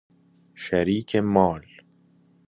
[0.55, 1.65] شریک مال